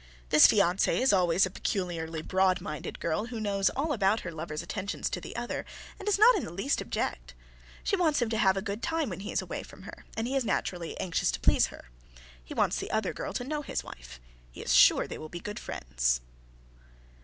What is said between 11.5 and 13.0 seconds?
her. He wants the